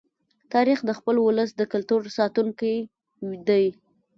[0.53, 2.75] تاریخ د خپل ولس د کلتور ساتونکی
[3.47, 3.65] دی.